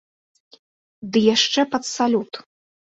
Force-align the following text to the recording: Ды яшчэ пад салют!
Ды 1.11 1.19
яшчэ 1.35 1.61
пад 1.77 1.83
салют! 1.95 2.33